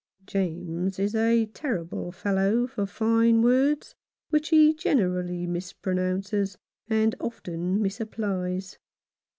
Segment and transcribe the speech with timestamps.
[0.25, 3.93] James is a terrible fellow for fine words,
[4.31, 6.57] which he generally mispronounces
[6.89, 8.79] and often misapplies.